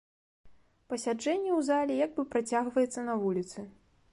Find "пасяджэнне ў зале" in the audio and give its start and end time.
0.93-1.93